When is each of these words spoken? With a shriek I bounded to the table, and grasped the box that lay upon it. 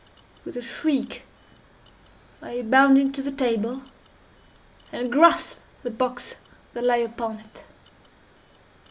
With 0.45 0.57
a 0.57 0.63
shriek 0.63 1.25
I 2.41 2.63
bounded 2.63 3.13
to 3.13 3.21
the 3.21 3.31
table, 3.31 3.83
and 4.91 5.11
grasped 5.11 5.59
the 5.83 5.91
box 5.91 6.37
that 6.73 6.83
lay 6.83 7.03
upon 7.03 7.35
it. 7.37 7.65